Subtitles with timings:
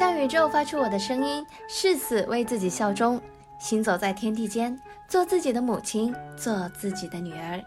[0.00, 3.20] 向宇宙发出我的声音，誓死为自己效忠，
[3.58, 4.74] 行走在天地间，
[5.06, 7.62] 做自己的母亲，做自己的女儿。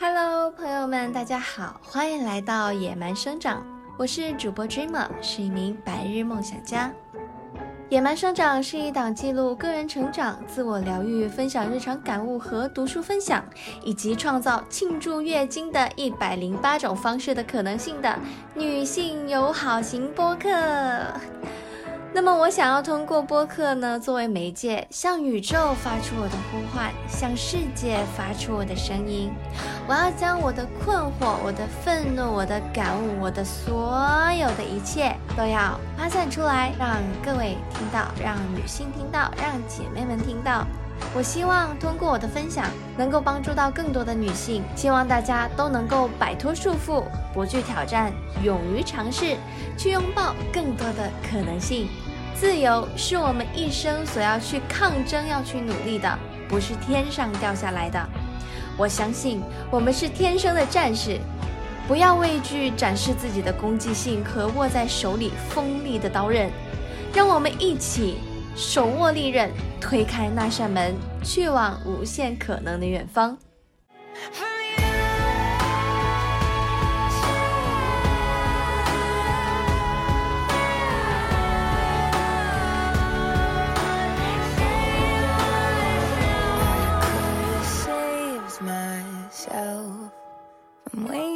[0.00, 3.62] Hello，朋友们，大家好，欢迎来到野蛮生长，
[3.98, 6.90] 我是主播 Dreamer，是一名白日梦想家。
[7.90, 13.44] 野蛮生长是一档记录个人成长、自我疗愈、分享日常感悟和读书分享，
[13.82, 18.18] 以及创造庆祝月经的一百零八种方式的可能性的
[18.54, 20.48] 女性友好型播客。
[22.14, 29.30] 那么，我想要通过播客呢，作为媒介，向宇宙发出我的呼唤，向世界发出我的声音。
[29.86, 33.94] 我要将我的困惑、我的愤怒、我的感悟、我的所
[34.32, 40.66] 有的一切，都要发散出来，让各位听到，让女性听到，让姐妹们听到。
[41.14, 42.66] 我希望通过我的分享，
[42.96, 44.62] 能够帮助到更多的女性。
[44.76, 47.02] 希望大家都能够摆脱束缚，
[47.32, 48.12] 不惧挑战，
[48.44, 49.36] 勇于尝试，
[49.76, 51.88] 去拥抱更多的可能性。
[52.34, 57.98] 自由是我们一生所要去抗争、要去努力的，不是天上掉下来的。
[58.76, 61.18] 我相信我们是天生的战士，
[61.88, 66.48] 不要畏惧展示自己的攻击性和握在手里锋利的刀刃。
[67.12, 68.18] 让我们一起
[68.58, 69.48] 手握利刃，
[69.80, 70.92] 推开那扇门，
[71.22, 73.38] 去往无限可能的远方。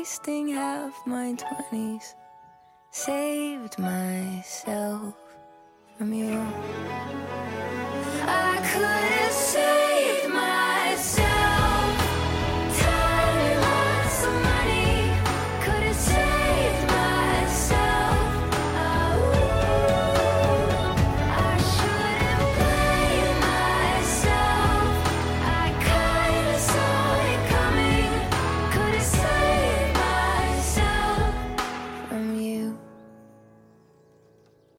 [0.03, 2.15] wasting half my twenties.
[2.91, 4.82] Saved myself